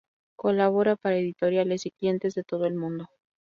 Colabora 0.35 0.95
para 0.95 1.17
editoriales 1.19 1.85
y 1.85 1.91
clientes 1.91 2.33
de 2.33 2.43
todo 2.43 2.65
el 2.65 2.73
mundo. 2.73 3.05